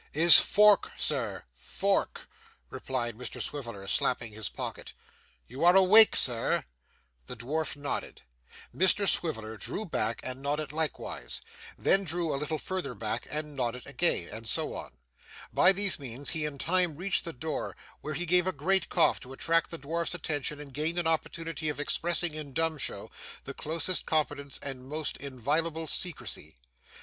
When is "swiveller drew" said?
9.07-9.85